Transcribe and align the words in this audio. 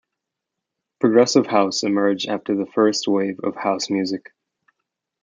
Progressive 0.99 1.45
house 1.45 1.83
emerged 1.83 2.27
after 2.27 2.55
the 2.55 2.65
first 2.65 3.07
wave 3.07 3.39
of 3.43 3.55
house 3.55 3.91
music. 3.91 4.33